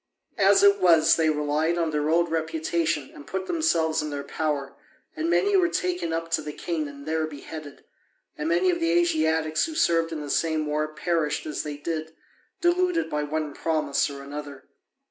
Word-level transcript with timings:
As 0.39 0.63
it 0.63 0.79
was, 0.79 1.15
they 1.15 1.29
relied 1.29 1.77
on 1.77 1.91
their 1.91 2.09
old 2.09 2.31
reputation 2.31 3.11
and 3.13 3.27
put 3.27 3.45
themselves 3.45 4.01
in 4.01 4.09
their 4.09 4.23
power, 4.23 4.73
and 5.15 5.29
many 5.29 5.55
were 5.55 5.69
taken 5.69 6.11
up 6.11 6.31
to 6.31 6.41
the 6.41 6.51
king 6.51 6.87
and 6.87 7.05
there 7.05 7.27
beheaded. 7.27 7.83
And 8.35 8.49
many 8.49 8.71
of 8.71 8.79
the 8.79 8.89
Asiatics 8.89 9.67
who 9.67 9.75
served 9.75 10.11
in 10.11 10.21
the 10.21 10.31
same 10.31 10.65
war 10.65 10.87
perished 10.87 11.45
as 11.45 11.61
they 11.61 11.77
did, 11.77 12.15
deluded 12.61 13.11
by 13.11 13.21
one 13.21 13.53
promise 13.53 14.09
or 14.09 14.23
another. 14.23 14.65